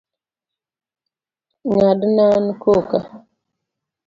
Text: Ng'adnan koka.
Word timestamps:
Ng'adnan 1.73 2.45
koka. 2.61 2.99